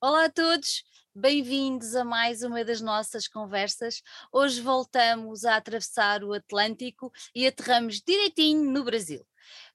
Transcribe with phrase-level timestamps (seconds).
[0.00, 4.00] Olá a todos, bem-vindos a mais uma das nossas conversas.
[4.32, 9.26] Hoje voltamos a atravessar o Atlântico e aterramos direitinho no Brasil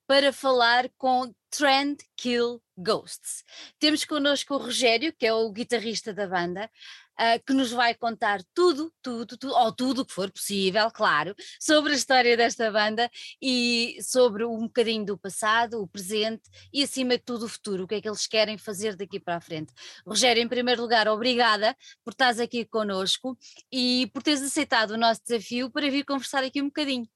[0.07, 3.43] para falar com Trend Kill Ghosts.
[3.77, 6.71] Temos connosco o Rogério, que é o guitarrista da banda,
[7.19, 11.35] uh, que nos vai contar tudo, tudo, tudo, ou tudo o que for possível, claro,
[11.59, 13.09] sobre a história desta banda
[13.41, 17.87] e sobre um bocadinho do passado, o presente e, acima de tudo, o futuro, o
[17.87, 19.73] que é que eles querem fazer daqui para a frente.
[20.05, 23.37] Rogério, em primeiro lugar, obrigada por estares aqui connosco
[23.71, 27.07] e por teres aceitado o nosso desafio para vir conversar aqui um bocadinho.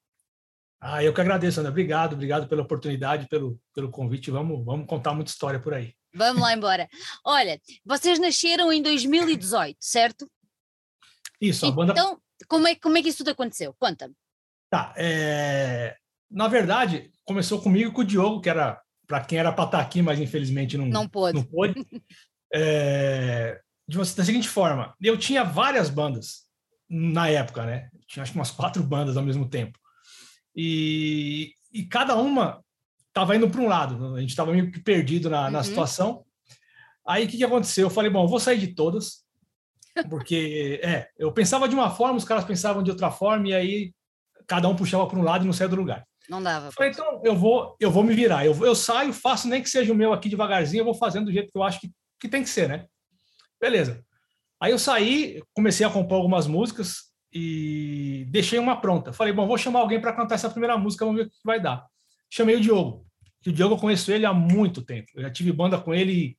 [0.79, 1.69] Ah, eu que agradeço, Ana.
[1.69, 4.29] Obrigado, obrigado pela oportunidade, pelo, pelo convite.
[4.29, 5.96] Vamos, vamos contar muita história por aí.
[6.13, 6.89] Vamos lá embora.
[7.23, 10.29] Olha, vocês nasceram em 2018, certo?
[11.39, 11.91] Isso, a banda.
[11.91, 13.75] Então, como é, como é que isso tudo aconteceu?
[13.79, 14.15] Conta-me.
[14.69, 15.95] Tá, é...
[16.29, 19.83] na verdade, começou comigo com o Diogo, que era para quem era para estar tá
[19.83, 21.37] aqui, mas infelizmente não, não pôde.
[21.37, 21.75] Não pôde.
[22.53, 23.61] é...
[23.87, 26.47] De uma, da seguinte forma, eu tinha várias bandas
[26.89, 27.89] na época, né?
[28.07, 29.79] Tinha acho que umas quatro bandas ao mesmo tempo
[30.57, 32.65] e, e cada uma
[33.17, 35.51] estava indo para um lado, a gente estava meio que perdido na, uhum.
[35.51, 36.23] na situação.
[37.05, 37.87] Aí o que, que aconteceu?
[37.87, 39.25] Eu falei, bom, eu vou sair de todas,
[40.09, 43.93] porque é, eu pensava de uma forma, os caras pensavam de outra forma, e aí
[44.45, 46.05] cada um puxava para um lado e não saía do lugar.
[46.29, 46.71] Não dava.
[46.71, 49.91] Falei, então eu vou, eu vou me virar, eu, eu saio, faço nem que seja
[49.91, 52.43] o meu aqui devagarzinho, eu vou fazendo do jeito que eu acho que, que tem
[52.43, 52.85] que ser, né?
[53.59, 54.03] Beleza.
[54.59, 59.13] Aí eu saí, comecei a compor algumas músicas, e deixei uma pronta.
[59.13, 61.59] Falei, bom, vou chamar alguém para cantar essa primeira música, vamos ver o que vai
[61.59, 61.85] dar.
[62.29, 63.06] Chamei o Diogo.
[63.49, 65.11] O Diogo eu conheço ele há muito tempo.
[65.15, 66.37] Eu já tive banda com ele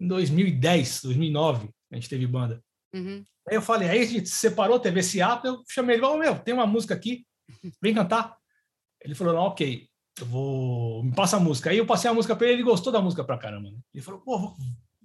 [0.00, 2.62] em 2010, 2009, a gente teve banda.
[2.94, 3.22] Uhum.
[3.48, 6.16] Aí eu falei, aí a gente se separou, teve esse ato, eu chamei ele, oh,
[6.16, 7.26] meu, tem uma música aqui,
[7.82, 8.36] vem cantar.
[9.02, 9.88] Ele falou, não, ok,
[10.20, 11.70] eu vou, me passa a música.
[11.70, 13.70] Aí eu passei a música para ele, ele gostou da música pra caramba.
[13.70, 13.78] Né?
[13.94, 14.56] Ele falou, pô, vou,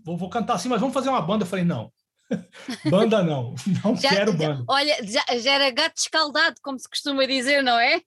[0.04, 1.44] vou, vou cantar assim, mas vamos fazer uma banda.
[1.44, 1.92] Eu falei, não,
[2.90, 4.64] banda não, não já, quero banda.
[4.68, 8.02] Olha, já, já, era gato escaldado, como se costuma dizer, não é?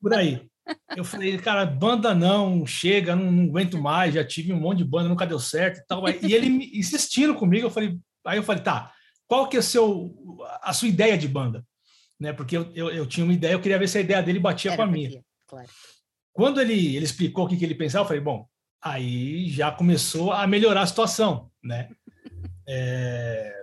[0.00, 0.48] Por aí.
[0.96, 4.84] Eu falei, cara, banda não, chega, não, não, aguento mais, já tive um monte de
[4.84, 6.04] banda, nunca deu certo e tal.
[6.08, 8.92] E ele insistindo comigo, eu falei, aí eu falei, tá,
[9.26, 10.14] qual que é seu,
[10.62, 11.64] a sua ideia de banda?
[12.18, 14.38] Né, porque eu, eu, eu tinha uma ideia, eu queria ver se a ideia dele
[14.38, 15.22] batia era com a minha.
[15.46, 15.68] Claro.
[16.32, 18.48] Quando ele, ele explicou o que, que ele pensava, eu falei, bom,
[18.82, 21.90] aí já começou a melhorar a situação, né?
[22.68, 23.54] É,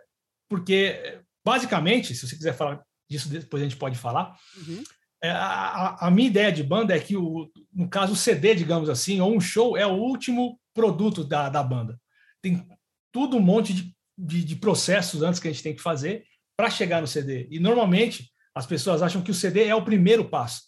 [0.47, 4.39] porque, basicamente, se você quiser falar disso, depois a gente pode falar.
[4.55, 4.81] Uhum.
[5.23, 8.89] É, a, a, minha ideia de banda é que, o, no caso, o CD, digamos
[8.89, 11.99] assim, ou um show, é o último produto da, da banda.
[12.41, 12.67] Tem
[13.11, 16.25] tudo um monte de, de, de processos antes que a gente tem que fazer
[16.57, 17.47] para chegar no CD.
[17.49, 20.63] E, normalmente, as pessoas acham que o CD é o primeiro passo.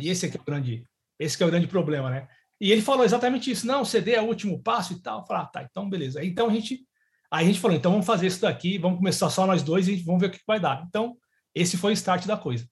[0.00, 0.84] E esse é, é o grande,
[1.18, 2.26] esse é o grande problema, né?
[2.60, 3.66] E ele falou exatamente isso.
[3.66, 5.20] Não, o CD é o último passo e tal.
[5.20, 6.24] Eu falei, ah, tá, então beleza.
[6.24, 6.84] Então a gente
[7.30, 9.96] Aí a gente falou, então vamos fazer isso daqui, vamos começar só nós dois e
[9.96, 10.84] vamos ver o que vai dar.
[10.86, 11.16] Então,
[11.54, 12.68] esse foi o start da coisa.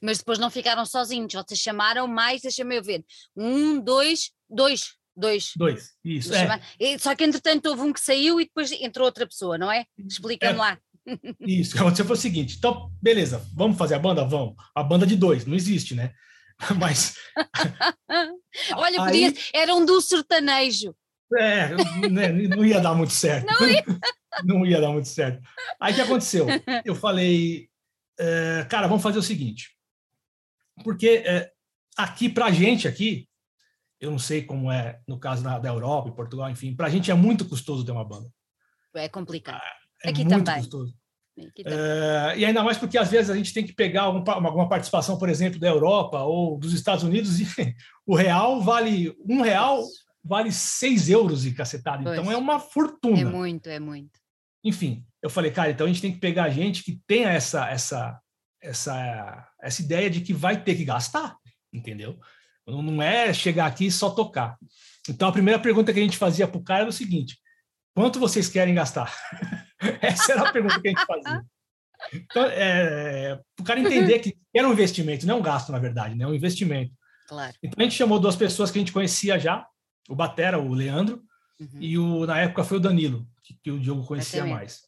[0.00, 3.04] Mas depois não ficaram sozinhos, vocês chamaram mais, deixa-me ver,
[3.36, 5.52] um, dois, dois, dois.
[5.56, 6.98] Dois, isso, é.
[6.98, 9.84] Só que entretanto houve um que saiu e depois entrou outra pessoa, não é?
[9.98, 10.58] Explica-me é.
[10.58, 10.78] lá.
[11.40, 14.24] Isso, o que aconteceu foi o seguinte, então, beleza, vamos fazer a banda?
[14.24, 14.54] Vamos.
[14.74, 16.12] A banda de dois, não existe, né?
[16.78, 17.14] Mas...
[18.74, 19.06] Olha, aí...
[19.06, 20.94] podia, era um do sertanejo.
[21.36, 21.70] É,
[22.08, 23.46] né, não ia dar muito certo.
[23.46, 23.84] Não ia.
[24.44, 25.42] não ia dar muito certo.
[25.80, 26.46] Aí o que aconteceu?
[26.84, 27.68] Eu falei,
[28.18, 29.76] é, cara, vamos fazer o seguinte.
[30.82, 31.50] Porque é,
[31.96, 33.28] aqui, pra gente aqui,
[34.00, 37.10] eu não sei como é no caso da, da Europa e Portugal, enfim, pra gente
[37.10, 38.28] é muito custoso ter uma banda.
[38.94, 39.62] É complicado.
[40.04, 40.60] É aqui muito também.
[40.60, 40.94] custoso.
[41.66, 45.18] É, e ainda mais porque às vezes a gente tem que pegar algum, alguma participação,
[45.18, 47.44] por exemplo, da Europa ou dos Estados Unidos e
[48.06, 49.82] o real vale um real
[50.22, 52.04] vale 6 euros e cacetado.
[52.04, 52.18] Pois.
[52.18, 53.20] Então é uma fortuna.
[53.20, 54.20] É muito, é muito.
[54.62, 58.20] Enfim, eu falei, cara, então a gente tem que pegar gente que tenha essa, essa,
[58.62, 61.34] essa, essa ideia de que vai ter que gastar,
[61.72, 62.20] entendeu?
[62.66, 64.58] Não é chegar aqui e só tocar.
[65.08, 67.38] Então a primeira pergunta que a gente fazia para o cara era o seguinte:
[67.96, 69.16] quanto vocês querem gastar?
[70.02, 71.42] essa era a pergunta que a gente fazia.
[72.12, 75.78] Então, é, para o cara entender que era um investimento, não é um gasto, na
[75.78, 76.24] verdade, né?
[76.24, 76.92] é um investimento.
[77.26, 77.54] Claro.
[77.62, 79.66] Então a gente chamou duas pessoas que a gente conhecia já,
[80.06, 81.22] o Batera, o Leandro,
[81.58, 81.80] uhum.
[81.80, 83.26] e o, na época foi o Danilo,
[83.62, 84.82] que, o Diogo conhecia mais.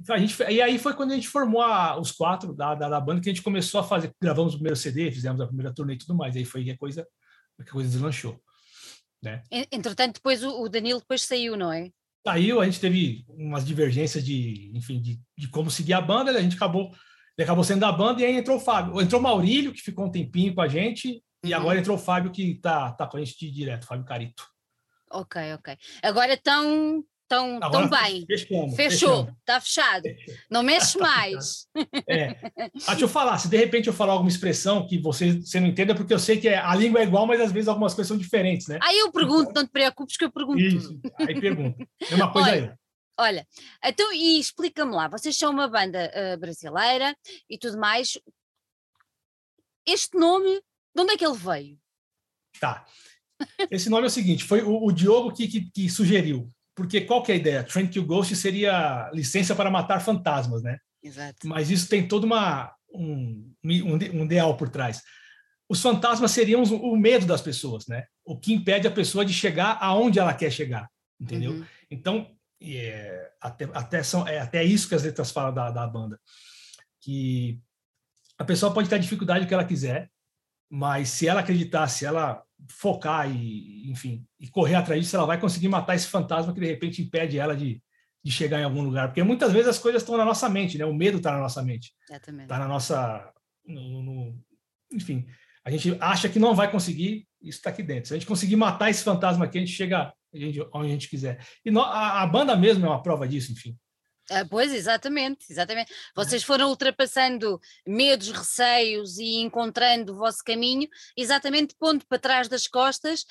[0.00, 2.88] Então, a gente, e aí foi quando a gente formou a, os quatro da, da,
[2.88, 5.74] da, banda que a gente começou a fazer, gravamos o primeiro CD, fizemos a primeira
[5.74, 7.06] turnê e tudo mais, aí foi que a coisa,
[7.56, 8.40] que a coisa deslanchou.
[9.20, 9.42] Né?
[9.72, 11.90] Entretanto, depois o, o Danilo depois saiu, não é?
[12.24, 16.42] Saiu, a gente teve umas divergências de, enfim, de, de como seguir a banda, a
[16.42, 16.92] gente acabou,
[17.36, 19.00] ele acabou sendo da banda e aí entrou o Fábio.
[19.00, 21.60] Entrou o Maurílio, que ficou um tempinho com a gente, e uhum.
[21.60, 24.46] agora entrou o Fábio, que tá, tá com a gente direto, Fábio Carito.
[25.10, 25.76] Ok, ok.
[26.02, 28.24] Agora estão Tão, tão bem.
[28.26, 28.70] Fechou.
[28.70, 29.28] Fechou.
[29.40, 30.02] Está fechado.
[30.02, 30.34] Fechou.
[30.50, 31.66] Não mexe tá mais.
[32.08, 32.30] É.
[32.86, 35.66] Ah, deixa eu falar, se de repente eu falar alguma expressão que você, você não
[35.66, 38.16] entenda, porque eu sei que a língua é igual, mas às vezes algumas coisas são
[38.16, 38.78] diferentes, né?
[38.82, 40.98] Aí eu pergunto, não te preocupes que eu pergunto Isso.
[41.18, 41.86] Aí pergunto.
[42.10, 42.72] É uma coisa Olha, aí.
[43.20, 43.46] Olha,
[43.84, 47.14] então, e explica-me lá, vocês são uma banda uh, brasileira
[47.50, 48.16] e tudo mais.
[49.86, 50.62] Este nome,
[50.94, 51.78] de onde é que ele veio?
[52.58, 52.86] Tá.
[53.70, 56.48] Esse nome é o seguinte: foi o, o Diogo que, que, que, sugeriu.
[56.78, 57.64] Porque qual que é a ideia?
[57.64, 60.78] Train Kill Ghost seria licença para matar fantasmas, né?
[61.02, 61.48] Exato.
[61.48, 65.02] Mas isso tem todo uma, um, um, um ideal por trás.
[65.68, 68.04] Os fantasmas seriam o medo das pessoas, né?
[68.24, 70.88] O que impede a pessoa de chegar aonde ela quer chegar,
[71.20, 71.50] entendeu?
[71.50, 71.64] Uhum.
[71.90, 72.30] Então,
[72.62, 76.16] é, até, até, são, é até isso que as letras falam da, da banda.
[77.00, 77.60] Que
[78.38, 80.08] a pessoa pode ter a dificuldade que ela quiser,
[80.70, 85.40] mas se ela acreditar, se ela focar e, enfim, e correr atrás disso, ela vai
[85.40, 87.82] conseguir matar esse fantasma que de repente impede ela de,
[88.22, 89.08] de chegar em algum lugar.
[89.08, 90.84] Porque muitas vezes as coisas estão na nossa mente, né?
[90.84, 91.92] O medo está na nossa mente.
[92.42, 93.32] Está na nossa.
[93.64, 94.44] No, no,
[94.92, 95.26] enfim,
[95.64, 98.08] a gente acha que não vai conseguir, isso está aqui dentro.
[98.08, 100.12] Se a gente conseguir matar esse fantasma aqui, a gente chega
[100.72, 101.44] onde a gente quiser.
[101.64, 103.76] E no, a, a, banda mesmo é uma prova disso, enfim.
[104.30, 105.90] Ah, pois, exatamente, exatamente.
[106.14, 110.86] Vocês foram ultrapassando medos, receios e encontrando o vosso caminho,
[111.16, 113.24] exatamente pondo para trás das costas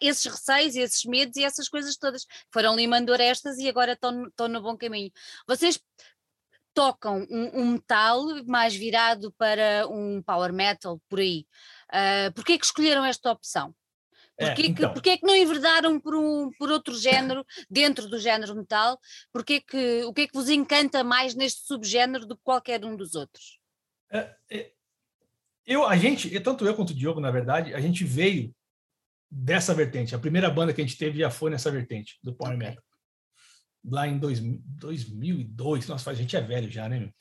[0.00, 2.26] esses receios, esses medos e essas coisas todas.
[2.50, 5.10] Foram limando orestas e agora estão, estão no bom caminho.
[5.46, 5.78] Vocês
[6.72, 11.46] tocam um, um, metal mais virado para um power metal, por aí.
[11.90, 13.74] Uh, Porquê é que escolheram esta opção?
[14.38, 14.88] Porquê, é, então.
[14.88, 18.98] que, porquê que não enverdaram por, um, por outro género, dentro do género metal?
[19.32, 22.96] Porquê que, o que é que vos encanta mais neste subgénero do que qualquer um
[22.96, 23.58] dos outros?
[24.12, 24.72] É, é,
[25.66, 28.54] eu, a gente, tanto eu quanto o Diogo, na verdade, a gente veio
[29.28, 30.14] dessa vertente.
[30.14, 32.68] A primeira banda que a gente teve já foi nessa vertente, do Power okay.
[32.68, 32.84] Metal.
[33.84, 35.88] Lá em dois, 2002.
[35.88, 37.12] Nossa, a gente é velho já, né?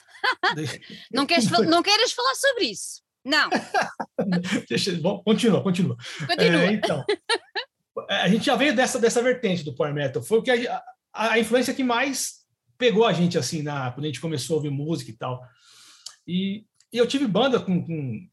[1.12, 3.02] não, queres, não queres falar sobre isso?
[3.28, 3.50] Não.
[4.70, 5.98] Deixa, bom, continua, continua.
[6.26, 6.62] Continua.
[6.64, 7.04] É, então,
[8.10, 10.24] a gente já veio dessa, dessa vertente do Power Metal.
[10.24, 10.82] Foi o que a,
[11.14, 12.46] a, a, influência que mais
[12.78, 15.44] pegou a gente, assim, na, quando a gente começou a ouvir música e tal.
[16.26, 18.28] E, e eu tive banda com, com,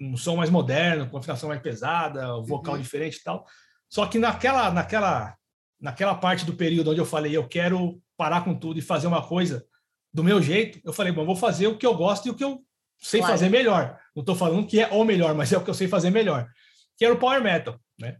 [0.00, 2.80] um som mais moderno, com afinação mais pesada, vocal uhum.
[2.80, 3.46] diferente e tal.
[3.90, 5.36] Só que naquela, naquela,
[5.78, 9.26] naquela parte do período onde eu falei, eu quero parar com tudo e fazer uma
[9.26, 9.66] coisa
[10.12, 12.44] do meu jeito, eu falei, bom, vou fazer o que eu gosto e o que
[12.44, 12.64] eu
[12.98, 13.34] sei claro.
[13.34, 13.98] fazer melhor.
[14.14, 16.48] Não estou falando que é o melhor, mas é o que eu sei fazer melhor.
[16.96, 18.18] Que era o Power Metal, né?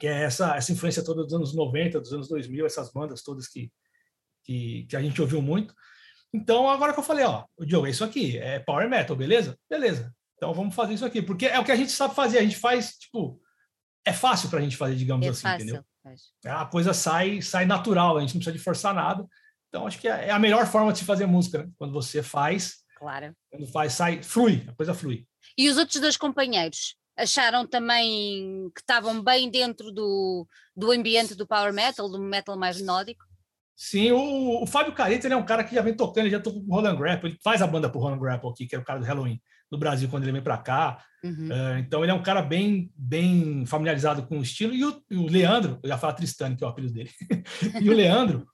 [0.00, 3.48] Que é essa, essa influência toda dos anos 90, dos anos 2000, essas bandas todas
[3.48, 3.70] que,
[4.42, 5.74] que, que a gente ouviu muito.
[6.32, 9.56] Então, agora que eu falei, ó, o Diogo, é isso aqui, é Power Metal, beleza?
[9.70, 10.12] Beleza.
[10.36, 12.38] Então vamos fazer isso aqui, porque é o que a gente sabe fazer.
[12.38, 13.40] A gente faz, tipo,
[14.04, 15.62] é fácil para a gente fazer, digamos é assim, fácil.
[15.64, 15.84] entendeu?
[16.44, 19.26] A coisa sai, sai natural, a gente não precisa de forçar nada.
[19.68, 21.70] Então, acho que é, é a melhor forma de se fazer música, né?
[21.78, 23.36] quando você faz Claro.
[23.50, 25.26] Quando faz, sai, flui, a coisa flui.
[25.58, 31.46] E os outros dois companheiros acharam também que estavam bem dentro do, do ambiente do
[31.46, 33.22] power metal, do metal mais melódico?
[33.76, 36.40] Sim, o, o Fábio Carita ele é um cara que já vem tocando, ele já
[36.40, 38.78] tocou com o Roland Grapple, ele faz a banda pro Roland Grapple aqui, que é
[38.78, 39.38] o cara do Halloween,
[39.70, 41.04] no Brasil, quando ele vem para cá.
[41.22, 41.48] Uhum.
[41.48, 44.72] Uh, então ele é um cara bem, bem familiarizado com o estilo.
[44.72, 47.10] E o, e o Leandro, eu já falo Tristane, que é o apelido dele,
[47.82, 48.46] e o Leandro,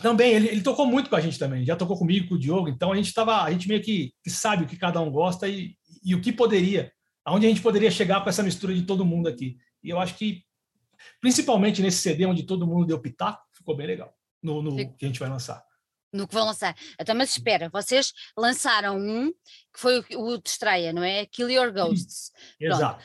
[0.00, 2.68] também, ele, ele, tocou muito com a gente também, já tocou comigo, com o Diogo,
[2.68, 5.48] então a gente tava, a gente meio que, que sabe o que cada um gosta
[5.48, 6.92] e, e, o que poderia,
[7.24, 9.56] aonde a gente poderia chegar com essa mistura de todo mundo aqui.
[9.82, 10.42] E eu acho que,
[11.20, 15.06] principalmente nesse CD onde todo mundo deu pitaco, ficou bem legal, no, no que a
[15.06, 15.62] gente vai lançar.
[16.12, 16.76] No que vão lançar.
[17.00, 21.24] Então, mas espera, vocês lançaram um que foi o, o de estreia, não é?
[21.26, 22.32] Kill Your Ghosts.
[22.60, 23.02] Exato.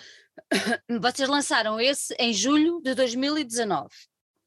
[1.02, 3.90] Vocês lançaram esse em julho de 2019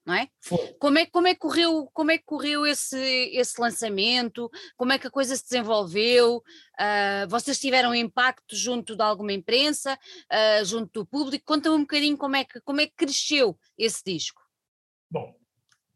[0.05, 0.29] não é?
[0.41, 0.59] Foi.
[0.79, 2.99] Como é, como é que correu, como é que correu esse,
[3.33, 4.51] esse lançamento?
[4.77, 6.37] Como é que a coisa se desenvolveu?
[6.37, 11.45] Uh, vocês tiveram impacto junto de alguma imprensa, uh, junto do público?
[11.45, 14.41] Conta-me um bocadinho como é, que, como é que cresceu esse disco.
[15.11, 15.35] Bom,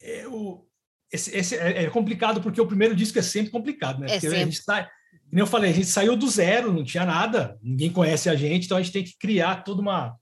[0.01, 0.69] eu,
[1.11, 4.07] esse, esse é, é, complicado porque o primeiro disco é sempre complicado, né?
[4.07, 4.37] É porque sempre.
[4.37, 4.91] a gente está
[5.35, 8.67] como eu falei, a gente saiu do zero, não tinha nada, ninguém conhece a gente,
[8.67, 10.17] então a gente tem que criar toda uma,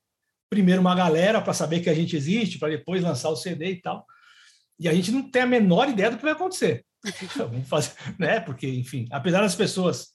[0.53, 3.81] primeiro uma galera para saber que a gente existe, para depois lançar o CD e
[3.81, 4.07] tal.
[4.79, 6.85] E a gente não tem a menor ideia do que vai acontecer.
[7.37, 8.39] Vamos fazer, né?
[8.39, 10.09] Porque, enfim, apesar das pessoas,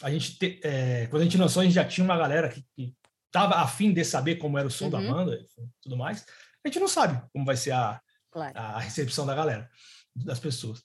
[0.00, 2.64] a gente te, é, quando a gente lançou, a gente já tinha uma galera que,
[3.26, 4.90] estava afim de saber como era o som uhum.
[4.92, 6.24] da banda e tudo mais.
[6.64, 8.52] A gente não sabe como vai ser a, claro.
[8.56, 9.68] a recepção da galera,
[10.14, 10.82] das pessoas.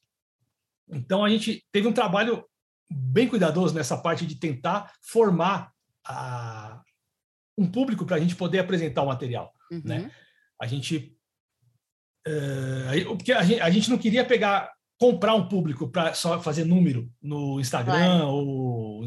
[0.90, 2.44] Então a gente teve um trabalho
[2.90, 5.72] bem cuidadoso nessa parte de tentar formar
[6.04, 6.82] a,
[7.62, 9.54] um público para a gente poder apresentar o material.
[9.70, 9.78] Né?
[9.78, 9.82] Uhum.
[9.86, 10.12] Né?
[10.60, 11.18] A gente
[12.28, 16.66] Uh, porque a gente, a gente não queria pegar, comprar um público para só fazer
[16.66, 18.28] número no Instagram claro.
[18.28, 19.04] ou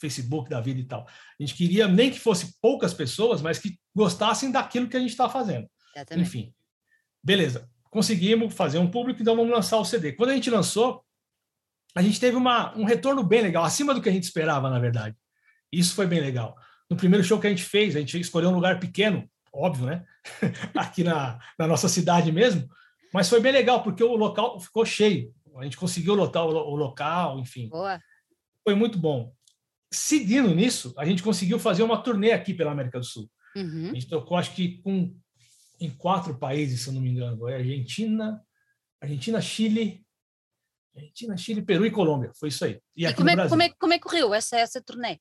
[0.00, 1.06] Facebook da vida e tal.
[1.06, 5.10] A gente queria nem que fosse poucas pessoas, mas que gostassem daquilo que a gente
[5.10, 5.68] estava fazendo.
[5.94, 6.26] Exatamente.
[6.26, 6.54] Enfim,
[7.22, 7.70] beleza.
[7.88, 10.12] Conseguimos fazer um público, então vamos lançar o CD.
[10.12, 11.04] Quando a gente lançou,
[11.94, 14.78] a gente teve uma, um retorno bem legal, acima do que a gente esperava, na
[14.78, 15.16] verdade.
[15.72, 16.56] Isso foi bem legal.
[16.90, 20.04] No primeiro show que a gente fez, a gente escolheu um lugar pequeno, óbvio, né?
[20.74, 22.68] Aqui na, na nossa cidade mesmo,
[23.12, 25.34] mas foi bem legal, porque o local ficou cheio.
[25.56, 27.68] A gente conseguiu lotar o, o local, enfim.
[27.68, 28.00] Boa.
[28.62, 29.32] Foi muito bom.
[29.90, 33.30] Seguindo nisso, a gente conseguiu fazer uma turnê aqui pela América do Sul.
[33.56, 33.90] Uhum.
[33.90, 35.16] A gente tocou, acho que com,
[35.80, 37.38] em quatro países, se eu não me engano.
[37.38, 38.42] Foi Argentina,
[39.00, 40.04] Argentina, Chile,
[40.94, 42.32] Argentina, Chile, Peru e Colômbia.
[42.38, 42.80] Foi isso aí.
[42.96, 45.18] E, e como, é, como, é, como é que correu essa, essa turnê?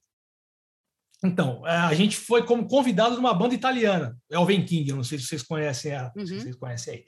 [1.26, 5.18] Então, é, a gente foi como convidado de uma banda italiana, Elven King, não sei
[5.18, 6.26] se vocês conhecem, a, uhum.
[6.26, 7.06] se vocês conhecem aí.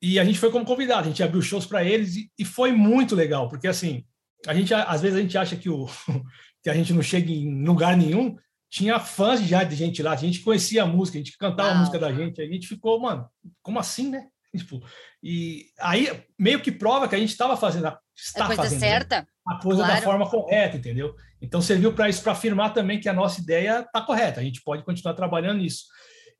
[0.00, 2.72] E a gente foi como convidado, a gente abriu shows para eles e, e, foi
[2.72, 4.04] muito legal, porque assim,
[4.46, 5.86] a gente às vezes a gente acha que, o,
[6.62, 8.36] que a gente não chega em lugar nenhum,
[8.70, 11.76] tinha fãs já de gente lá, a gente conhecia a música, a gente cantava Uau.
[11.76, 13.28] a música da gente, a gente ficou, mano,
[13.62, 14.26] como assim, né?
[14.56, 14.82] Tipo,
[15.22, 18.88] e aí meio que prova que a gente estava fazendo, está a coisa fazendo, né?
[18.88, 20.00] certa, a coisa claro.
[20.00, 21.14] da forma correta, entendeu?
[21.40, 24.62] Então serviu para isso, para afirmar também que a nossa ideia está correta, a gente
[24.62, 25.84] pode continuar trabalhando nisso.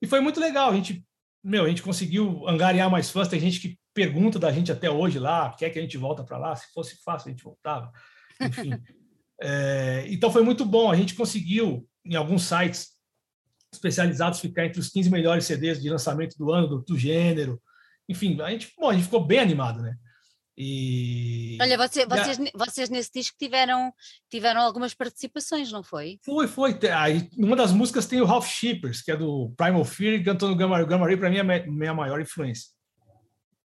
[0.03, 1.05] E foi muito legal, a gente,
[1.43, 5.19] meu, a gente conseguiu angariar mais fãs, tem gente que pergunta da gente até hoje
[5.19, 7.91] lá, quer que a gente volta para lá, se fosse fácil a gente voltava,
[8.41, 8.71] enfim.
[9.41, 12.99] é, então foi muito bom, a gente conseguiu em alguns sites
[13.73, 17.61] especializados ficar entre os 15 melhores CDs de lançamento do ano, do, do gênero,
[18.09, 19.97] enfim, a gente, bom, a gente ficou bem animado, né?
[20.61, 21.57] E...
[21.61, 23.95] Olha, você, vocês, vocês nesse disco tiveram,
[24.29, 26.19] tiveram algumas participações, não foi?
[26.25, 26.77] Foi, foi.
[26.93, 30.49] Aí, uma das músicas tem o Ralph Shippers, que é do Primal Fear, e cantou
[30.49, 32.71] no Gamma, Gamma Ray, para mim é a minha maior influência.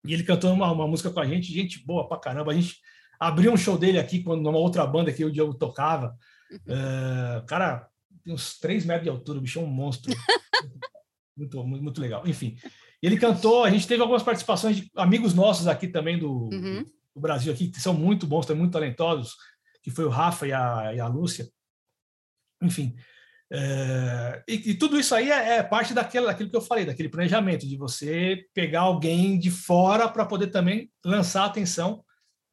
[0.05, 2.53] E ele cantou uma, uma música com a gente, gente boa pra caramba.
[2.53, 2.77] A gente
[3.19, 6.15] abriu um show dele aqui, quando numa outra banda que o Diogo tocava.
[6.49, 6.57] Uhum.
[6.57, 7.85] Uh, cara,
[8.23, 10.13] tem uns 3 metros de altura, o bicho é um monstro.
[11.35, 12.25] muito, muito, muito legal.
[12.25, 12.57] Enfim.
[13.01, 16.83] E ele cantou, a gente teve algumas participações de amigos nossos aqui também do, uhum.
[17.15, 19.35] do Brasil, aqui, que são muito bons, também muito talentosos,
[19.83, 21.47] que foi o Rafa e a, e a Lúcia.
[22.61, 22.95] Enfim,
[23.51, 27.07] é, e, e, tudo isso aí é, é, parte daquilo, daquilo que eu falei, daquele
[27.07, 32.03] planejamento, de você pegar alguém de fora para poder também lançar atenção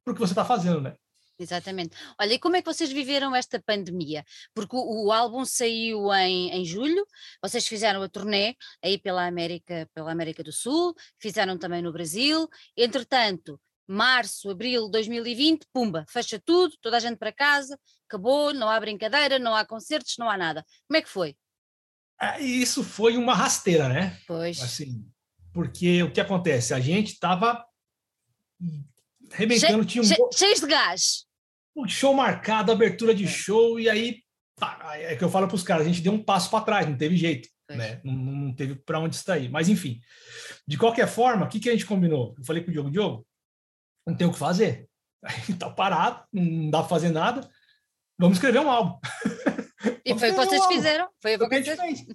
[0.05, 0.95] para o que você está fazendo, né?
[1.39, 1.97] Exatamente.
[2.21, 4.25] Olha, e como é que vocês viveram esta pandemia?
[4.55, 7.05] Porque o, o, álbum saiu em, em julho,
[7.43, 12.49] vocês fizeram a turnê aí pela América, pela América do Sul, fizeram também no Brasil,
[12.77, 18.69] entretanto, março, abril de 2020, pumba, fecha tudo, toda a gente para casa, acabou, não
[18.69, 20.65] há brincadeira, não há concertos, não há nada.
[20.87, 21.37] Como é que foi?
[22.21, 24.19] É, isso foi uma rasteira, né?
[24.27, 24.61] Pois.
[24.63, 25.05] Assim,
[25.53, 26.73] porque o que acontece?
[26.73, 27.65] A gente estava
[29.33, 30.07] arrebentando, tinha um.
[30.07, 31.24] Che, cheios de gás.
[31.77, 33.29] Um show marcado, abertura de é.
[33.29, 34.23] show, e aí
[34.57, 36.89] tá, é que eu falo para os caras, a gente deu um passo para trás,
[36.89, 38.01] não teve jeito, né?
[38.05, 39.49] Não, não teve para onde sair.
[39.49, 40.01] Mas enfim,
[40.67, 42.35] de qualquer forma, o que, que a gente combinou?
[42.39, 43.27] Eu falei com o Diogo, Diogo,
[44.07, 44.89] não tem o que fazer.
[45.25, 47.49] Aí tá parado, não dá para fazer nada.
[48.19, 48.99] Vamos escrever um álbum.
[50.05, 51.09] E foi o que vocês um fizeram.
[51.21, 52.07] Foi o que a gente fez.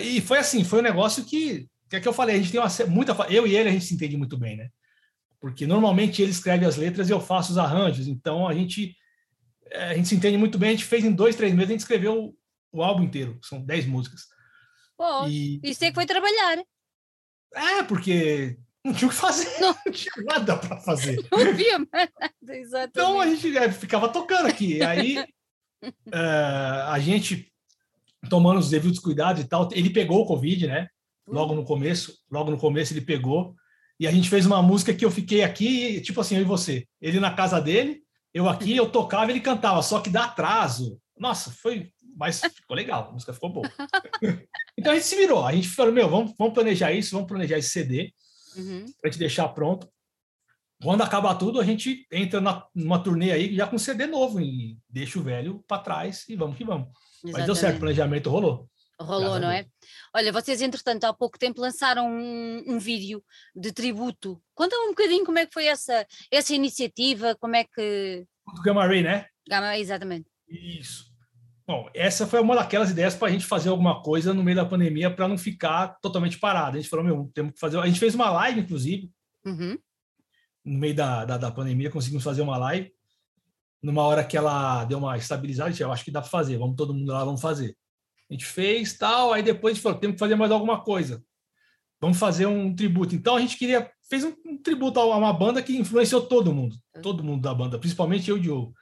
[0.00, 2.60] E foi assim, foi um negócio que, que é que eu falei, a gente tem
[2.60, 4.70] uma muita eu e ele a gente se entende muito bem, né?
[5.46, 8.96] Porque normalmente ele escreve as letras e eu faço os arranjos, então a gente
[9.70, 11.72] é, a gente se entende muito bem, a gente fez em dois, três meses, a
[11.72, 12.36] gente escreveu o,
[12.72, 14.22] o álbum inteiro, são dez músicas.
[14.98, 15.60] Pô, e...
[15.62, 16.58] isso é que foi trabalhar.
[17.54, 21.24] É, porque não tinha o que fazer, não, não tinha nada para fazer.
[21.30, 22.90] Não havia mais nada, exatamente.
[22.90, 25.24] Então a gente é, ficava tocando aqui, aí
[26.12, 27.52] a gente
[28.28, 30.88] tomando os devidos cuidados e tal, ele pegou o Covid, né?
[31.24, 33.54] Logo no começo, logo no começo ele pegou,
[33.98, 36.86] e a gente fez uma música que eu fiquei aqui, tipo assim, eu e você.
[37.00, 41.00] Ele na casa dele, eu aqui, eu tocava, ele cantava, só que dá atraso.
[41.18, 41.90] Nossa, foi.
[42.14, 43.70] Mas ficou legal, a música ficou boa.
[44.78, 45.46] então a gente se virou.
[45.46, 48.12] A gente falou, meu, vamos, vamos planejar isso, vamos planejar esse CD,
[48.56, 48.84] uhum.
[49.00, 49.88] para gente deixar pronto.
[50.82, 54.78] Quando acabar tudo, a gente entra na, numa turnê aí já com CD novo e
[54.88, 56.88] deixa o velho para trás e vamos que vamos.
[57.24, 57.32] Exatamente.
[57.32, 58.68] Mas deu certo, o planejamento rolou.
[59.00, 59.66] Rolou, não é?
[60.14, 63.22] Olha, vocês, entretanto, há pouco tempo lançaram um, um vídeo
[63.54, 64.42] de tributo.
[64.54, 68.26] Conta-me um bocadinho como é que foi essa, essa iniciativa, como é que.
[68.54, 69.26] Do Gamma Ray, né?
[69.46, 70.30] Gamma, exatamente.
[70.48, 71.14] Isso.
[71.66, 74.64] Bom, essa foi uma daquelas ideias para a gente fazer alguma coisa no meio da
[74.64, 76.76] pandemia para não ficar totalmente parado.
[76.76, 77.78] A gente falou, meu, temos que fazer.
[77.78, 79.10] A gente fez uma live, inclusive,
[79.44, 79.76] uhum.
[80.64, 82.92] no meio da, da, da, pandemia, conseguimos fazer uma live.
[83.82, 86.94] Numa hora que ela deu uma estabilizada, eu acho que dá para fazer, vamos todo
[86.94, 87.76] mundo lá, vamos fazer.
[88.30, 91.22] A gente fez tal, aí depois a gente falou, temos que fazer mais alguma coisa.
[92.00, 93.14] vamos fazer um tributo.
[93.14, 96.76] Então a gente queria fez um, um tributo a uma banda que influenciou todo mundo,
[96.94, 97.02] uhum.
[97.02, 98.74] todo mundo da banda, principalmente eu e o Diogo,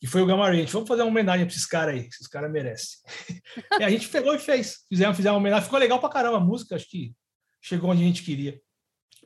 [0.00, 0.58] que foi o Gamma Ray.
[0.58, 2.98] A gente vamos fazer uma homenagem para esses caras aí, esses caras merecem.
[3.80, 6.40] e a gente pegou e fez, fizemos, fizemos uma homenagem, ficou legal para caramba a
[6.40, 7.14] música, acho que
[7.60, 8.60] chegou onde a gente queria.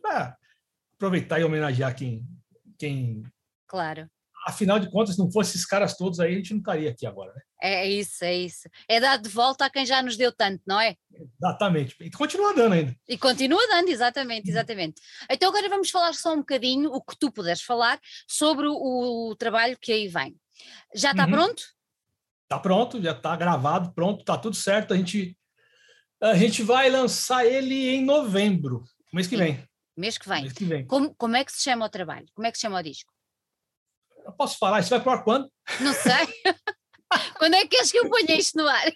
[0.06, 0.34] Ah,
[0.94, 2.26] aproveitar e homenagear quem,
[2.78, 3.22] quem
[3.66, 4.10] Claro
[4.46, 7.06] afinal de contas, se não fosse esses caras todos aí, a gente não estaria aqui
[7.06, 7.42] agora, né?
[7.62, 8.68] É isso, é isso.
[8.88, 10.96] É dar de volta a quem já nos deu tanto, não é?
[11.38, 11.94] Exatamente.
[12.00, 12.96] E continua dando ainda.
[13.06, 15.00] E continua dando, exatamente, exatamente.
[15.28, 19.36] Então agora vamos falar só um bocadinho, o que tu puderes falar, sobre o, o
[19.36, 20.34] trabalho que aí vem.
[20.94, 21.30] Já está uhum.
[21.30, 21.62] pronto?
[22.44, 24.94] Está pronto, já está gravado, pronto, está tudo certo.
[24.94, 25.36] A gente,
[26.20, 28.82] a gente vai lançar ele em novembro,
[29.12, 29.62] mês que vem.
[29.96, 30.42] Mês que vem.
[30.42, 30.86] Mês que vem.
[30.86, 32.26] Como, como é que se chama o trabalho?
[32.34, 33.12] Como é que se chama o disco?
[34.30, 35.50] Eu posso falar, isso vai para quando?
[35.80, 36.26] Não sei.
[37.38, 38.92] Quando é que acho que eu ponho isto no ar?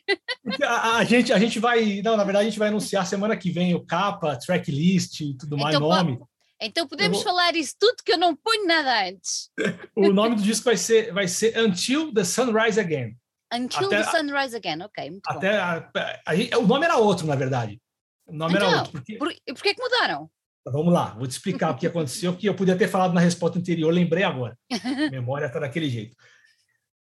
[0.62, 2.00] A, a, gente, a gente vai.
[2.00, 5.58] Não, na verdade, a gente vai anunciar semana que vem o capa, tracklist e tudo
[5.58, 6.20] mais, então, nome.
[6.60, 7.24] Então podemos vou...
[7.24, 9.50] falar isso tudo que eu não ponho nada antes.
[9.96, 13.16] O nome do disco vai ser, vai ser Until the Sunrise Again.
[13.52, 15.10] Until até, the Sunrise Again, ok.
[15.10, 15.90] Muito até a,
[16.24, 17.80] a, o nome era outro, na verdade.
[18.26, 18.92] O nome então, era outro.
[18.92, 19.16] Porque...
[19.16, 20.30] Por, por que, que mudaram?
[20.66, 23.58] Vamos lá, vou te explicar o que aconteceu, que eu podia ter falado na resposta
[23.58, 24.58] anterior, lembrei agora.
[24.70, 24.70] A
[25.10, 26.16] memória está daquele jeito.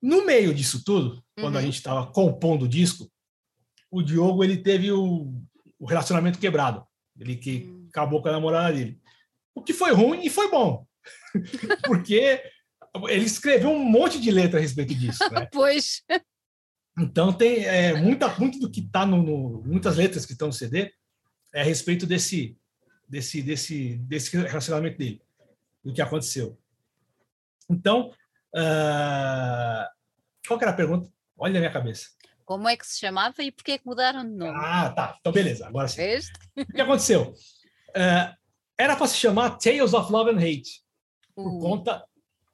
[0.00, 1.60] No meio disso tudo, quando uhum.
[1.60, 3.10] a gente estava compondo o disco,
[3.90, 5.32] o Diogo ele teve o,
[5.78, 6.84] o relacionamento quebrado.
[7.18, 7.86] Ele que uhum.
[7.90, 8.98] acabou com a namorada dele.
[9.54, 10.86] O que foi ruim e foi bom.
[11.84, 12.42] Porque
[13.08, 15.22] ele escreveu um monte de letra a respeito disso.
[15.30, 15.46] Né?
[15.52, 16.02] pois.
[16.98, 20.54] Então tem é, muita, muito do que está no, no, muitas letras que estão no
[20.54, 20.92] CD
[21.54, 22.56] é a respeito desse
[23.12, 25.20] desse, desse, desse relacionamento dele,
[25.84, 26.58] do que aconteceu.
[27.68, 28.10] Então,
[28.56, 29.84] uh,
[30.46, 31.12] qual que era a pergunta?
[31.36, 32.08] Olha a minha cabeça.
[32.42, 34.54] Como é que se chamava e por que mudaram de nome?
[34.56, 35.16] Ah, tá.
[35.20, 35.66] Então, beleza.
[35.66, 36.00] Agora sim.
[36.00, 36.32] Este?
[36.56, 37.34] O que aconteceu?
[37.90, 38.34] Uh,
[38.78, 40.82] era para se chamar Tales of Love and Hate,
[41.34, 41.60] por, uh.
[41.60, 42.04] conta,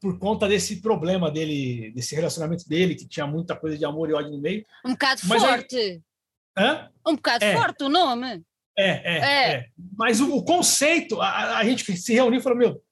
[0.00, 4.14] por conta desse problema dele, desse relacionamento dele, que tinha muita coisa de amor e
[4.14, 4.66] ódio no meio.
[4.84, 6.02] Um bocado Mas forte.
[6.56, 6.90] Hã?
[7.06, 7.56] Um bocado é.
[7.56, 8.44] forte o nome.
[8.78, 9.52] É, é, é.
[9.52, 9.66] é.
[9.96, 12.82] Mas o, o conceito, a, a, gente se reuniu e falou, meu,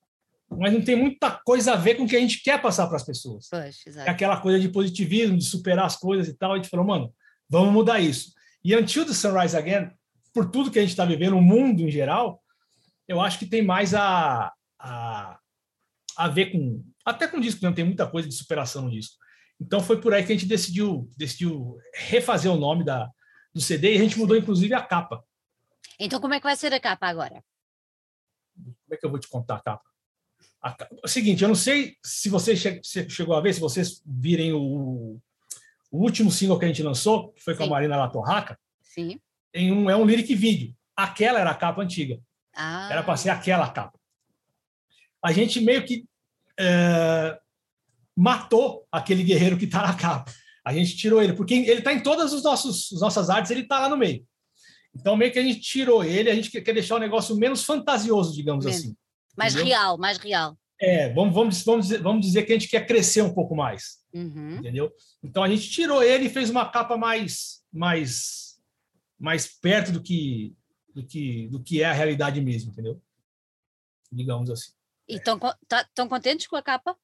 [0.51, 2.97] mas não tem muita coisa a ver com o que a gente quer passar para
[2.97, 3.49] as pessoas.
[3.49, 6.53] Pois, é aquela coisa de positivismo, de superar as coisas e tal.
[6.53, 7.15] A gente falou, mano,
[7.49, 8.33] vamos mudar isso.
[8.65, 9.91] E Until the Sunrise Again,
[10.35, 12.43] por tudo que a gente está vivendo, o mundo em geral,
[13.07, 15.39] eu acho que tem mais a, a,
[16.17, 16.85] a ver com.
[17.05, 19.17] Até com o disco, não tem muita coisa de superação no disco.
[19.61, 23.09] Então foi por aí que a gente decidiu, decidiu refazer o nome da,
[23.55, 25.23] do CD e a gente mudou inclusive a capa.
[25.99, 27.43] Então, como é que vai ser a capa agora?
[28.55, 29.85] Como é que eu vou te contar a capa?
[30.61, 30.95] A capa...
[30.95, 32.55] É o seguinte, eu não sei se você
[33.09, 35.21] chegou a ver, se vocês virem o,
[35.91, 37.69] o último single que a gente lançou, que foi com Sim.
[37.69, 39.21] a Marina Latorraca, Sim.
[39.53, 40.75] Em um, é um lyric vídeo.
[40.95, 42.19] Aquela era a capa antiga.
[42.55, 42.89] Ah.
[42.91, 43.99] Era para ser aquela capa.
[45.23, 46.07] A gente meio que
[46.59, 47.39] é,
[48.17, 50.33] matou aquele guerreiro que está na capa.
[50.65, 53.89] A gente tirou ele, porque ele está em todas as nossas artes, ele está lá
[53.89, 54.27] no meio.
[54.99, 58.35] Então, meio que a gente tirou ele, a gente quer deixar o negócio menos fantasioso,
[58.35, 58.81] digamos menos.
[58.81, 58.97] assim.
[59.37, 59.75] Mais entendeu?
[59.75, 60.57] real, mais real.
[60.81, 63.99] É, vamos, vamos, vamos, dizer, vamos dizer que a gente quer crescer um pouco mais.
[64.13, 64.57] Uhum.
[64.57, 64.93] Entendeu?
[65.23, 68.59] Então a gente tirou ele e fez uma capa mais, mais,
[69.19, 70.57] mais perto do que,
[70.95, 73.01] do, que, do que é a realidade mesmo, entendeu?
[74.11, 74.73] Digamos assim.
[75.09, 76.97] E estão tá, contentes com a capa?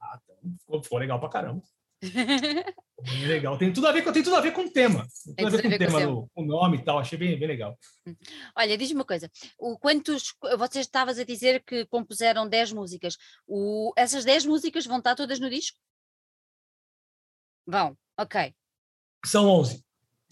[0.00, 0.20] Ah,
[0.60, 1.62] ficou, ficou legal pra caramba.
[3.02, 3.58] Bem legal.
[3.58, 5.06] Tem tudo a ver com, tem tudo a ver com o tema.
[5.36, 6.98] Tem tudo a ver com o tema, do, o nome e tal.
[6.98, 7.78] Achei bem, bem legal.
[8.06, 8.16] Hum.
[8.56, 9.30] Olha, diz-me uma coisa.
[9.58, 13.16] O, quantos, vocês estavas a dizer que compuseram 10 músicas.
[13.46, 15.78] O, essas 10 músicas vão estar todas no disco?
[17.66, 18.54] Vão, ok.
[19.24, 19.84] São 11.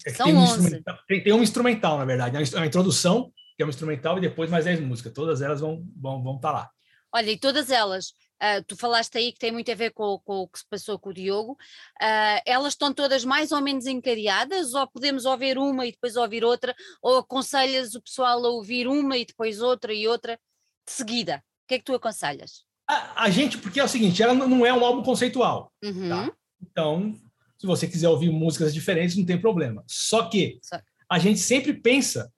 [0.05, 0.77] É São tem 11.
[0.77, 2.37] Um tem, tem um instrumental, na verdade.
[2.37, 5.13] A introdução, que é um instrumental, e depois mais 10 músicas.
[5.13, 6.71] Todas elas vão estar vão, vão tá lá.
[7.13, 10.39] Olha, e todas elas Uh, tu falaste aí que tem muito a ver com, com
[10.39, 11.53] o que se passou com o Diogo.
[12.01, 16.43] Uh, elas estão todas mais ou menos encadeadas, ou podemos ouvir uma e depois ouvir
[16.43, 20.39] outra, ou aconselhas o pessoal a ouvir uma e depois outra e outra
[20.85, 21.43] de seguida?
[21.63, 22.65] O que é que tu aconselhas?
[22.87, 25.71] A, a gente, porque é o seguinte, ela não é um álbum conceitual.
[25.83, 26.09] Uhum.
[26.09, 26.31] Tá?
[26.61, 27.15] Então,
[27.57, 29.83] se você quiser ouvir músicas diferentes, não tem problema.
[29.87, 30.79] Só que Só...
[31.09, 32.31] a gente sempre pensa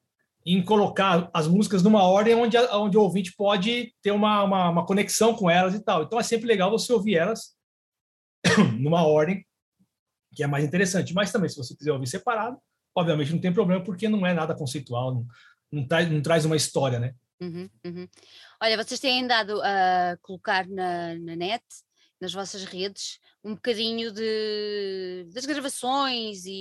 [0.50, 4.86] em colocar as músicas numa ordem onde, onde o ouvinte pode ter uma, uma, uma,
[4.86, 6.04] conexão com elas e tal.
[6.04, 7.54] Então é sempre legal você ouvir elas
[8.80, 9.46] numa ordem
[10.34, 11.14] que é mais interessante.
[11.14, 12.58] Mas também, se você quiser ouvir separado,
[12.96, 15.28] obviamente não tem problema, porque não é nada conceitual, não,
[15.70, 17.14] não, traz, não traz uma história, né?
[17.42, 18.08] Uhum, uhum.
[18.64, 21.64] Olha, vocês têm andado a colocar na, na net,
[22.20, 26.52] nas vossas redes, um bocadinho de, das gravações e,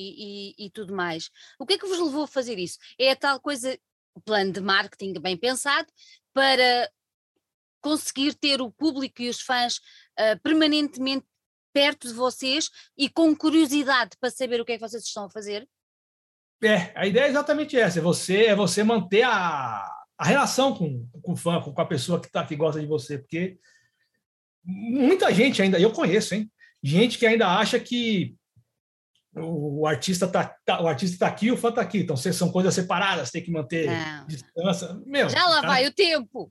[0.58, 1.30] e, e, tudo mais.
[1.58, 2.78] O que é que vos levou a fazer isso?
[2.98, 3.78] É a tal coisa,
[4.24, 5.88] plano de marketing bem pensado
[6.32, 6.90] para
[7.80, 9.76] conseguir ter o público e os fãs
[10.18, 11.26] uh, permanentemente
[11.72, 15.30] perto de vocês e com curiosidade para saber o que é que vocês estão a
[15.30, 15.68] fazer?
[16.62, 19.86] É, a ideia é exatamente essa, é você, é você manter a,
[20.18, 23.18] a relação com, com o fã, com a pessoa que, tá, que gosta de você,
[23.18, 23.58] porque
[24.66, 26.50] muita gente ainda, eu conheço, hein?
[26.82, 28.36] Gente que ainda acha que
[29.38, 31.98] o artista tá, tá, o artista tá aqui, o fã tá aqui.
[31.98, 33.88] Então, são coisas separadas, tem que manter
[34.26, 34.98] distância.
[35.04, 36.50] Meu, Já lá cara, vai o tempo.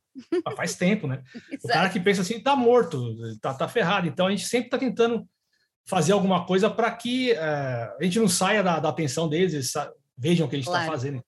[0.55, 1.23] Faz tempo, né?
[1.63, 4.07] o cara que pensa assim, tá morto, tá, tá ferrado.
[4.07, 5.27] Então, a gente sempre tá tentando
[5.87, 9.73] fazer alguma coisa para que uh, a gente não saia da, da atenção deles, eles
[10.17, 10.91] vejam o que a gente está claro.
[10.91, 11.23] fazendo.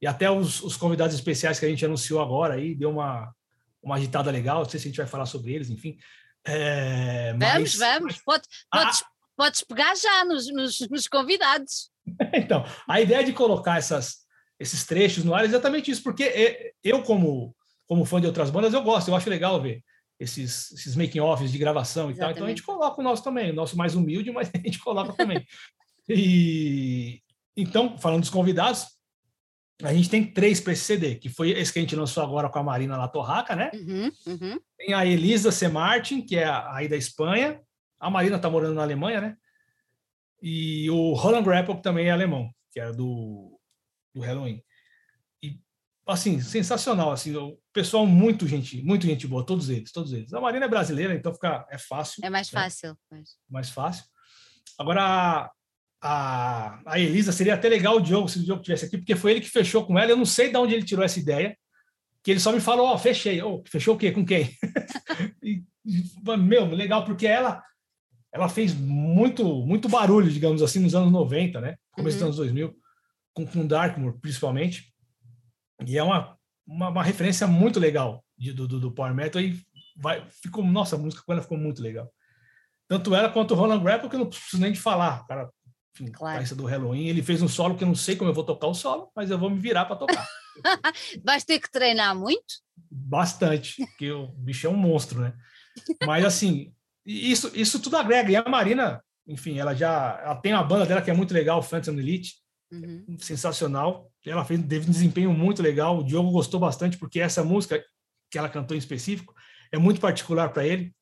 [0.00, 3.32] E até os, os, convidados especiais que a gente anunciou agora aí, deu uma,
[3.80, 5.96] uma agitada legal, não sei se a gente vai falar sobre eles, enfim.
[6.44, 8.22] É, vamos, mas, vamos.
[8.22, 9.04] Pode, podes,
[9.36, 11.90] podes pegar já nos, nos, nos convidados.
[12.32, 14.18] então, a ideia de colocar essas,
[14.58, 17.54] esses trechos no ar é exatamente isso, porque é, eu, como,
[17.86, 19.82] como fã de outras bandas, eu gosto, eu acho legal ver
[20.18, 22.18] esses, esses making-offs de gravação e exatamente.
[22.18, 22.30] tal.
[22.30, 25.12] Então a gente coloca o nosso também, o nosso mais humilde, mas a gente coloca
[25.12, 25.44] também.
[26.08, 27.20] e
[27.56, 28.86] então, falando dos convidados,
[29.82, 32.48] a gente tem três para esse CD, que foi esse que a gente lançou agora
[32.48, 33.70] com a Marina Latorraca, né?
[33.74, 34.60] Uhum, uhum.
[34.76, 35.68] Tem a Elisa C.
[35.68, 37.60] Martin, que é aí da Espanha.
[37.98, 39.36] A Marina está morando na Alemanha, né?
[40.40, 43.58] E o Roland Grapple, que também é alemão, que era do,
[44.14, 44.62] do Halloween.
[45.42, 45.60] E,
[46.06, 50.32] assim, sensacional, assim, o pessoal muito gente, muito gente boa, todos eles, todos eles.
[50.32, 52.24] A Marina é brasileira, então fica, é fácil.
[52.24, 52.60] É mais né?
[52.60, 52.98] fácil.
[53.10, 53.36] Mas...
[53.48, 54.04] Mais fácil.
[54.78, 55.50] Agora,
[56.02, 59.30] a, a Elisa, seria até legal o Diogo, se o Diogo tivesse aqui, porque foi
[59.30, 60.10] ele que fechou com ela.
[60.10, 61.56] Eu não sei de onde ele tirou essa ideia,
[62.24, 63.40] que ele só me falou: Ó, oh, fechei.
[63.40, 64.10] Oh, fechou o quê?
[64.10, 64.50] Com quem?
[65.42, 65.62] e,
[66.38, 67.62] meu, legal, porque ela
[68.32, 71.76] ela fez muito muito barulho, digamos assim, nos anos 90, né?
[71.92, 72.30] Começo uhum.
[72.30, 72.76] dos anos 2000,
[73.34, 74.92] com, com Darkmoor, principalmente.
[75.86, 76.36] E é uma,
[76.66, 79.40] uma, uma referência muito legal de, do, do, do Power Metal.
[79.40, 79.60] E
[79.96, 82.10] vai, ficou, nossa, a música com ela ficou muito legal.
[82.88, 85.22] Tanto ela quanto o Roland Grapple, que eu não preciso nem de falar.
[85.22, 85.50] O cara
[85.94, 86.56] enfim, claro.
[86.56, 87.08] do Halloween.
[87.08, 89.30] Ele fez um solo que eu não sei como eu vou tocar o solo, mas
[89.30, 90.26] eu vou me virar para tocar.
[91.24, 92.62] Vais ter que treinar muito?
[92.90, 95.34] Bastante, porque o bicho é um monstro, né?
[96.04, 96.72] Mas assim,
[97.04, 98.30] isso, isso tudo agrega.
[98.30, 101.62] E a Marina, enfim, ela já ela tem uma banda dela que é muito legal,
[101.62, 102.34] Phantom Elite,
[102.72, 103.16] uhum.
[103.18, 104.10] sensacional.
[104.24, 105.98] Ela fez teve um desempenho muito legal.
[105.98, 107.82] O Diogo gostou bastante porque essa música
[108.30, 109.34] que ela cantou em específico
[109.70, 110.94] é muito particular para ele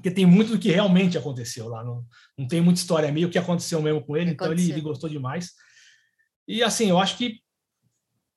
[0.00, 1.84] porque tem muito do que realmente aconteceu lá.
[1.84, 2.02] Não,
[2.36, 5.10] não tem muita história, é meio que aconteceu mesmo com ele, então ele, ele, gostou
[5.10, 5.50] demais.
[6.48, 7.38] E assim, eu acho que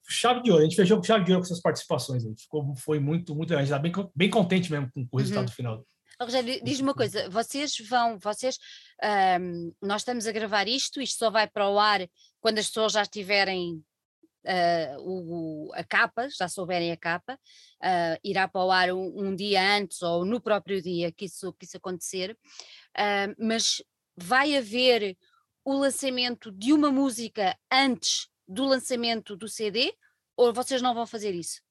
[0.06, 2.24] chave de ouro, a gente fechou com chave de ouro com essas participações.
[2.38, 3.54] Ficou, foi muito, muito.
[3.54, 5.54] A gente está bem, bem contente mesmo com o resultado uhum.
[5.54, 5.88] final.
[6.22, 8.58] Rogério, diz uma coisa, vocês vão, vocês,
[9.42, 12.06] um, nós estamos a gravar isto, isto só vai para o ar
[12.42, 13.82] quando as pessoas já estiverem
[14.46, 19.36] uh, o, a capa, já souberem a capa, uh, irá para o ar um, um,
[19.36, 22.38] dia antes ou no próprio dia que isso, que isso acontecer,
[22.98, 23.84] uh, mas
[24.16, 25.18] vai haver
[25.66, 29.94] o lançamento de uma música antes do lançamento do CD
[30.36, 31.62] ou vocês não vão fazer isso?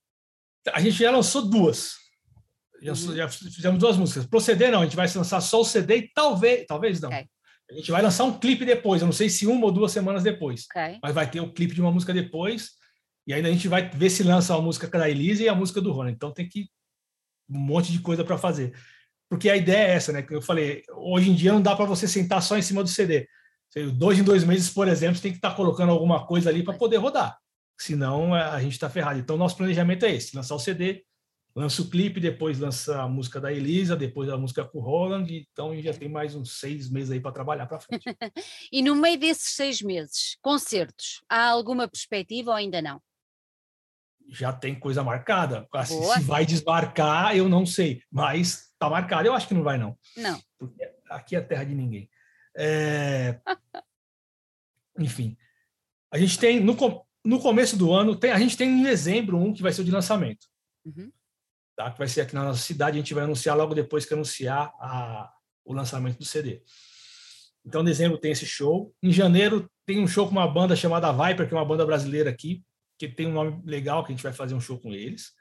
[0.72, 1.96] A gente já lançou duas.
[2.80, 3.16] Já, uhum.
[3.16, 4.26] já fizemos duas músicas.
[4.26, 7.08] Proceder não, a gente vai lançar só o CD e talvez, talvez não.
[7.08, 7.28] Okay.
[7.72, 10.22] A gente vai lançar um clipe depois, eu não sei se uma ou duas semanas
[10.22, 10.66] depois.
[10.70, 10.98] Okay.
[11.02, 12.70] Mas vai ter o um clipe de uma música depois.
[13.26, 15.80] E ainda a gente vai ver se lança a música da Elise e a música
[15.80, 16.12] do Rony.
[16.12, 16.68] Então tem que
[17.48, 18.74] um monte de coisa para fazer.
[19.28, 20.22] Porque a ideia é essa, né?
[20.22, 22.88] Que eu falei, hoje em dia não dá para você sentar só em cima do
[22.88, 23.26] CD.
[23.94, 26.62] Dois em dois meses, por exemplo, você tem que estar tá colocando alguma coisa ali
[26.62, 27.38] para poder rodar.
[27.78, 29.18] Senão a gente está ferrado.
[29.18, 31.02] Então, nosso planejamento é esse: lançar o CD,
[31.54, 35.26] lança o clipe, depois lança a música da Elisa, depois a música com o Roland,
[35.30, 38.04] então já tem mais uns seis meses aí para trabalhar para frente.
[38.72, 43.00] e no meio desses seis meses, concertos, há alguma perspectiva ou ainda não?
[44.28, 45.68] Já tem coisa marcada.
[45.72, 49.26] Assim, se vai desmarcar, eu não sei, mas está marcado.
[49.26, 49.98] Eu acho que não vai, não.
[50.16, 50.40] Não.
[50.58, 52.08] Porque aqui é terra de ninguém.
[52.56, 53.38] É...
[54.98, 55.36] Enfim,
[56.10, 56.76] a gente tem no,
[57.24, 59.84] no começo do ano, tem, a gente tem em dezembro um que vai ser o
[59.84, 60.46] de lançamento.
[60.84, 61.10] Uhum
[61.76, 61.90] tá?
[61.90, 62.96] que vai ser aqui na nossa cidade.
[62.96, 65.32] A gente vai anunciar logo depois que anunciar a,
[65.64, 66.62] o lançamento do CD.
[67.64, 68.94] Então, em dezembro tem esse show.
[69.02, 72.30] Em janeiro tem um show com uma banda chamada Viper, que é uma banda brasileira
[72.30, 72.62] aqui,
[72.98, 75.32] que tem um nome legal, que a gente vai fazer um show com eles.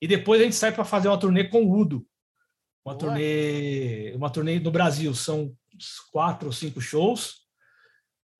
[0.00, 2.06] E depois a gente sai para fazer uma turnê com o Udo.
[2.84, 2.98] Uma Boa.
[2.98, 5.14] turnê, uma turnê no Brasil.
[5.14, 5.54] São
[6.12, 7.46] quatro ou cinco shows.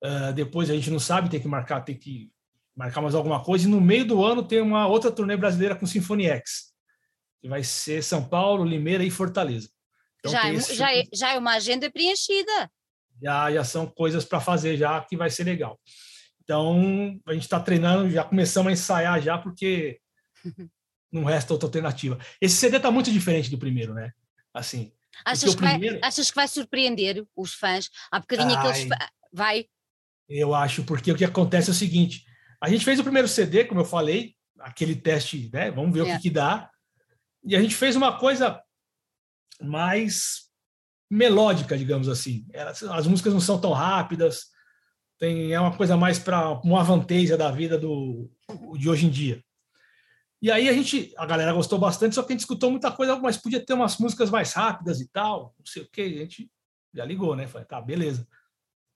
[0.04, 2.30] Uh, depois a gente não sabe, tem que marcar, tem que
[2.74, 3.66] marcar mais alguma coisa.
[3.66, 6.75] E no meio do ano tem uma outra turnê brasileira com Symphony X
[7.46, 9.70] que vai ser São Paulo, Limeira e Fortaleza.
[10.18, 12.70] Então, já, é, já, é, já é uma agenda preenchida.
[13.22, 15.80] Já, já são coisas para fazer já que vai ser legal.
[16.42, 20.00] Então, a gente está treinando, já começamos a ensaiar já, porque
[21.10, 22.18] não resta outra alternativa.
[22.40, 24.10] Esse CD está muito diferente do primeiro, né?
[24.52, 24.92] Assim.
[25.24, 26.00] Achas que, primeiro...
[26.00, 27.88] vai, achas que vai surpreender os fãs?
[28.10, 28.88] Há bocadinho Ai, aqueles.
[29.32, 29.66] Vai.
[30.28, 32.24] Eu acho, porque o que acontece é o seguinte:
[32.60, 35.70] a gente fez o primeiro CD, como eu falei, aquele teste, né?
[35.70, 36.02] Vamos ver é.
[36.02, 36.68] o que, que dá.
[37.46, 38.60] E a gente fez uma coisa
[39.62, 40.50] mais
[41.10, 42.44] melódica, digamos assim.
[42.90, 44.46] As músicas não são tão rápidas,
[45.18, 48.28] tem, é uma coisa mais para uma vantagem da vida do,
[48.76, 49.42] de hoje em dia.
[50.42, 53.16] E aí a gente, a galera gostou bastante, só que a gente escutou muita coisa,
[53.18, 56.50] mas podia ter umas músicas mais rápidas e tal, não sei o que, a gente
[56.92, 57.46] já ligou, né?
[57.46, 58.26] Falei, tá, beleza.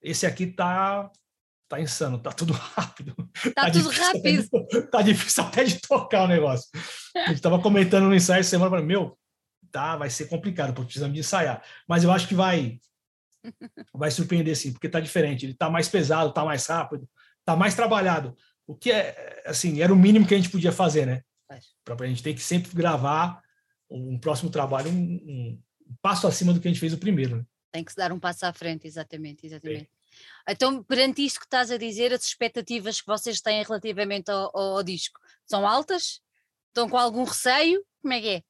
[0.01, 1.09] Esse aqui tá
[1.71, 3.15] tá insano, tá tudo rápido.
[3.55, 4.49] Tá, tá tudo rápido.
[4.53, 6.69] Até, tá difícil até de tocar o negócio.
[7.15, 9.17] A gente tava comentando no ensaio semana, falei, meu,
[9.71, 11.63] tá, vai ser complicado, porque precisamos de ensaiar.
[11.87, 12.77] Mas eu acho que vai
[13.91, 17.09] vai surpreender sim, porque tá diferente, ele tá mais pesado, tá mais rápido,
[17.43, 18.35] tá mais trabalhado.
[18.67, 21.23] O que é, assim, era o mínimo que a gente podia fazer, né?
[21.83, 23.41] Para a gente ter que sempre gravar
[23.89, 25.61] um próximo trabalho um, um,
[26.01, 27.37] passo acima do que a gente fez o primeiro.
[27.37, 27.45] Né?
[27.71, 29.89] Tem que se dar um passo à frente, exatamente, exatamente.
[29.91, 30.00] É.
[30.47, 34.77] Então, perante isto que estás a dizer, as expectativas que vocês têm relativamente ao, ao,
[34.77, 36.21] ao disco são altas?
[36.67, 37.83] Estão com algum receio?
[38.01, 38.43] Como é que é?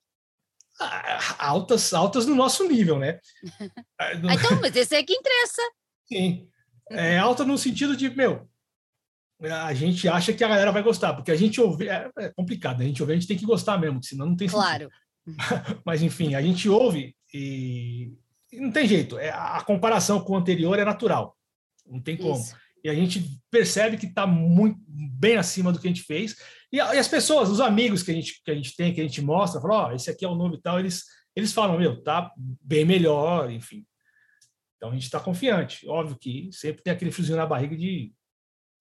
[0.79, 3.19] Ah, altas, altas no nosso nível, né?
[4.23, 5.61] Então, mas esse é que interessa.
[6.07, 6.47] Sim.
[6.89, 8.49] É alta no sentido de, meu,
[9.49, 12.81] a gente acha que a galera vai gostar, porque a gente ouve, é, é complicado,
[12.81, 14.89] a gente ouve, a gente tem que gostar mesmo, senão não tem Claro.
[15.85, 18.11] Mas enfim, a gente ouve e,
[18.51, 21.35] e não tem jeito, é, a comparação com o anterior é natural,
[21.91, 22.39] não tem como.
[22.39, 22.55] Isso.
[22.83, 26.35] E a gente percebe que está muito bem acima do que a gente fez.
[26.71, 29.03] E, e, as pessoas, os amigos que a gente, que a gente tem, que a
[29.03, 31.03] gente mostra, falam, ó, oh, esse aqui é o novo e tal, eles,
[31.35, 33.85] eles falam, meu, tá bem melhor, enfim.
[34.77, 35.87] Então a gente está confiante.
[35.87, 38.11] Óbvio que sempre tem aquele friozinho na barriga de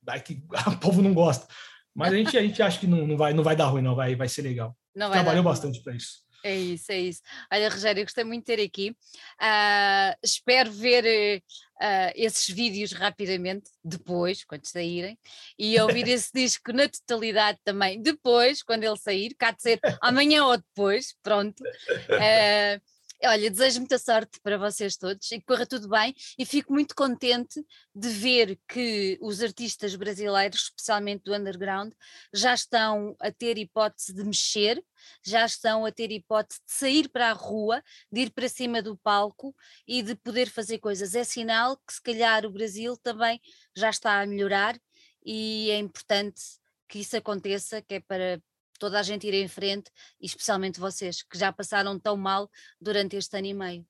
[0.03, 1.47] vai que o povo não gosta.
[1.95, 3.95] Mas a gente, a gente acha que não, não, vai, não vai dar ruim, não,
[3.95, 4.75] vai, vai ser legal.
[4.95, 6.21] Não Trabalhou bastante para isso.
[6.43, 7.23] É isso, é isso.
[7.53, 8.91] Olha, Rogério, gostei muito de ter aqui.
[8.91, 11.43] Uh, espero ver
[11.81, 15.19] uh, esses vídeos rapidamente, depois, quando saírem,
[15.59, 20.45] e ouvir esse disco na totalidade também, depois, quando ele sair, cá de ser amanhã
[20.47, 21.61] ou depois, pronto.
[21.61, 22.81] Uh,
[23.23, 26.95] Olha, desejo muita sorte para vocês todos e que corra tudo bem e fico muito
[26.95, 27.63] contente
[27.95, 31.93] de ver que os artistas brasileiros, especialmente do underground,
[32.33, 34.83] já estão a ter hipótese de mexer,
[35.23, 38.97] já estão a ter hipótese de sair para a rua, de ir para cima do
[38.97, 39.55] palco
[39.87, 41.15] e de poder fazer coisas.
[41.15, 43.39] É sinal que se calhar o Brasil também
[43.77, 44.81] já está a melhorar
[45.23, 46.41] e é importante
[46.89, 48.41] que isso aconteça, que é para
[48.81, 49.91] toda a gente ir em frente,
[50.21, 53.87] e especialmente vocês, que já passaram tão mal durante este ano e meio.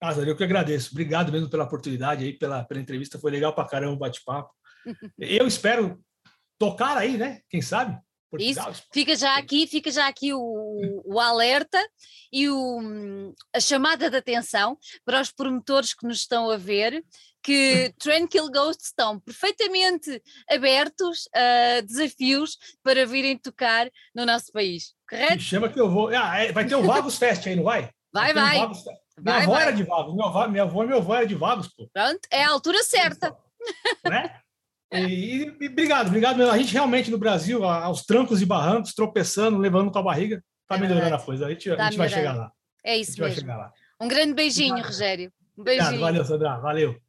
[0.00, 0.90] Ah, eu que agradeço.
[0.92, 3.18] Obrigado mesmo pela oportunidade aí, pela, pela entrevista.
[3.18, 4.54] Foi legal para caramba o bate-papo.
[5.18, 6.00] eu espero
[6.56, 7.42] tocar aí, né?
[7.50, 8.00] Quem sabe?
[8.30, 8.70] Portugal.
[8.70, 11.78] Isso, fica já aqui, fica já aqui o, o alerta
[12.32, 17.02] e o, a chamada de atenção para os promotores que nos estão a ver,
[17.42, 25.34] que Tranquil Ghosts estão perfeitamente abertos a desafios para virem tocar no nosso país, correto?
[25.34, 26.08] Me chama que eu vou.
[26.08, 27.90] Ah, é, vai ter o Vagos Fest aí, não vai?
[28.12, 28.58] Vai, vai.
[28.58, 28.72] Um
[29.22, 29.62] minha vai, avó vai.
[29.62, 31.88] era de Vagos, minha avó, minha avó e meu avô era de Vagos, pô.
[31.92, 33.36] Pronto, é a altura certa.
[34.04, 34.40] Né?
[34.92, 36.52] E, e, obrigado, obrigado mesmo.
[36.52, 40.76] A gente realmente no Brasil, aos trancos e barrancos, tropeçando, levando com a barriga, tá
[40.76, 41.46] é melhorando a coisa.
[41.46, 42.50] A gente, tá a gente vai chegar lá.
[42.84, 43.50] É isso mesmo.
[44.00, 44.92] Um grande beijinho, obrigado.
[44.92, 45.32] Rogério.
[45.56, 45.86] Um beijinho.
[45.88, 46.56] Obrigado, valeu, Sandra.
[46.58, 47.07] Valeu.